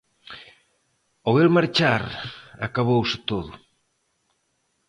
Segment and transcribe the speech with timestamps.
[1.25, 2.03] Ao el marchar
[2.65, 3.51] acabouse todo.